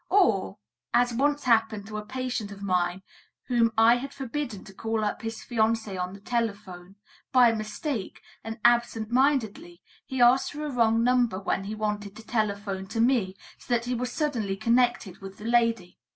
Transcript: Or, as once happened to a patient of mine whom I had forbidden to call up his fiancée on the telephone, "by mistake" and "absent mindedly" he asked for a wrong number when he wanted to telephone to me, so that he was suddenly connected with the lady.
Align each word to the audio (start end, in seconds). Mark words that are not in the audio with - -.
Or, 0.09 0.57
as 0.95 1.13
once 1.13 1.43
happened 1.43 1.85
to 1.85 1.97
a 1.97 2.03
patient 2.03 2.51
of 2.51 2.63
mine 2.63 3.03
whom 3.43 3.71
I 3.77 3.97
had 3.97 4.15
forbidden 4.15 4.63
to 4.63 4.73
call 4.73 5.03
up 5.03 5.21
his 5.21 5.41
fiancée 5.47 5.95
on 6.01 6.13
the 6.15 6.19
telephone, 6.19 6.95
"by 7.31 7.51
mistake" 7.51 8.19
and 8.43 8.59
"absent 8.65 9.11
mindedly" 9.11 9.83
he 10.07 10.19
asked 10.19 10.53
for 10.53 10.65
a 10.65 10.71
wrong 10.71 11.03
number 11.03 11.39
when 11.39 11.65
he 11.65 11.75
wanted 11.75 12.15
to 12.15 12.25
telephone 12.25 12.87
to 12.87 12.99
me, 12.99 13.35
so 13.59 13.71
that 13.75 13.85
he 13.85 13.93
was 13.93 14.11
suddenly 14.11 14.57
connected 14.57 15.19
with 15.19 15.37
the 15.37 15.45
lady. 15.45 15.99